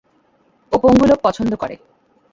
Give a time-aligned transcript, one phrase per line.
[0.71, 1.75] ও পঙ্গু লোক পছন্দ করে।